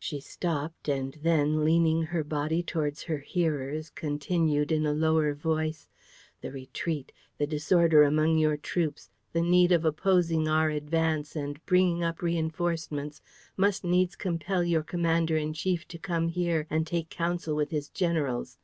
She 0.00 0.18
stopped 0.18 0.88
and 0.88 1.16
then, 1.22 1.64
leaning 1.64 2.02
her 2.02 2.24
body 2.24 2.60
towards 2.60 3.04
her 3.04 3.18
hearers, 3.18 3.88
continued, 3.90 4.72
in 4.72 4.84
a 4.84 4.92
lower 4.92 5.32
voice: 5.32 5.86
"The 6.40 6.50
retreat, 6.50 7.12
the 7.38 7.46
disorder 7.46 8.02
among 8.02 8.36
your 8.36 8.56
troops, 8.56 9.10
the 9.32 9.42
need 9.42 9.70
of 9.70 9.84
opposing 9.84 10.48
our 10.48 10.70
advance 10.70 11.36
and 11.36 11.64
bringing 11.66 12.02
up 12.02 12.20
reinforcements 12.20 13.22
must 13.56 13.84
needs 13.84 14.16
compel 14.16 14.64
your 14.64 14.82
commander 14.82 15.36
in 15.36 15.52
chief 15.52 15.86
to 15.86 15.98
come 15.98 16.26
here 16.26 16.66
and 16.68 16.84
take 16.84 17.08
counsel 17.08 17.54
with 17.54 17.70
his 17.70 17.88
generals. 17.90 18.58